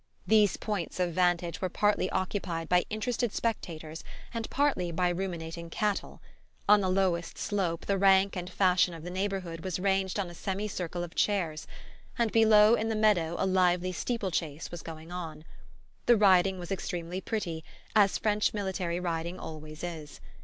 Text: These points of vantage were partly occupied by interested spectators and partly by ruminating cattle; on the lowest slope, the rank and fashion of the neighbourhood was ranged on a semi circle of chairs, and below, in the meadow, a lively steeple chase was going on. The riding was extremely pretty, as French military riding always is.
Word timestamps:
These 0.25 0.57
points 0.57 0.99
of 0.99 1.11
vantage 1.13 1.61
were 1.61 1.69
partly 1.69 2.09
occupied 2.09 2.67
by 2.67 2.85
interested 2.89 3.31
spectators 3.31 4.03
and 4.33 4.49
partly 4.49 4.91
by 4.91 5.09
ruminating 5.09 5.69
cattle; 5.69 6.23
on 6.67 6.81
the 6.81 6.89
lowest 6.89 7.37
slope, 7.37 7.85
the 7.85 7.99
rank 7.99 8.35
and 8.35 8.49
fashion 8.49 8.95
of 8.95 9.03
the 9.03 9.11
neighbourhood 9.11 9.63
was 9.63 9.79
ranged 9.79 10.17
on 10.19 10.27
a 10.27 10.33
semi 10.33 10.67
circle 10.67 11.03
of 11.03 11.13
chairs, 11.13 11.67
and 12.17 12.31
below, 12.31 12.73
in 12.73 12.89
the 12.89 12.95
meadow, 12.95 13.35
a 13.37 13.45
lively 13.45 13.91
steeple 13.91 14.31
chase 14.31 14.71
was 14.71 14.81
going 14.81 15.11
on. 15.11 15.43
The 16.07 16.17
riding 16.17 16.57
was 16.57 16.71
extremely 16.71 17.21
pretty, 17.21 17.63
as 17.95 18.17
French 18.17 18.55
military 18.55 18.99
riding 18.99 19.37
always 19.37 19.83
is. 19.83 20.19